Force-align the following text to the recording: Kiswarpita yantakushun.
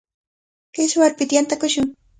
Kiswarpita 0.73 1.33
yantakushun. 1.37 1.87